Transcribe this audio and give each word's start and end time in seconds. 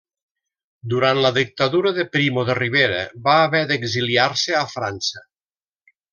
Durant 0.93 1.19
la 1.25 1.31
dictadura 1.35 1.91
de 1.97 2.05
Primo 2.17 2.45
de 2.47 2.55
Rivera 2.61 3.03
va 3.29 3.37
haver 3.43 3.61
d'exiliar-se 3.75 4.57
a 4.63 4.65
França. 4.73 5.25